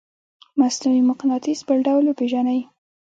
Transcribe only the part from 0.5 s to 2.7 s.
مصنوعي مقناطیس بل ډول پیژنئ؟